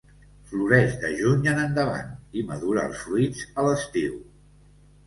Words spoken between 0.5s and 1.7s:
Floreix de juny en